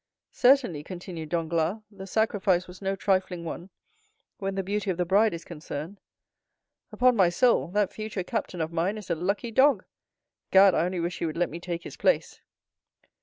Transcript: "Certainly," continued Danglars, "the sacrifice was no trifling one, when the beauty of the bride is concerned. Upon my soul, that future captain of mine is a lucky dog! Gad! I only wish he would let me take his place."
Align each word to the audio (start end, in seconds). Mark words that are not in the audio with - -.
"Certainly," 0.33 0.83
continued 0.83 1.29
Danglars, 1.29 1.77
"the 1.91 2.07
sacrifice 2.07 2.67
was 2.67 2.81
no 2.81 2.95
trifling 2.95 3.45
one, 3.45 3.69
when 4.39 4.55
the 4.55 4.63
beauty 4.63 4.89
of 4.89 4.97
the 4.97 5.05
bride 5.05 5.31
is 5.31 5.45
concerned. 5.45 5.99
Upon 6.91 7.15
my 7.15 7.29
soul, 7.29 7.67
that 7.73 7.93
future 7.93 8.23
captain 8.23 8.61
of 8.61 8.73
mine 8.73 8.97
is 8.97 9.11
a 9.11 9.15
lucky 9.15 9.51
dog! 9.51 9.85
Gad! 10.49 10.73
I 10.73 10.85
only 10.85 10.99
wish 10.99 11.19
he 11.19 11.27
would 11.27 11.37
let 11.37 11.51
me 11.51 11.59
take 11.59 11.83
his 11.83 11.97
place." 11.97 12.41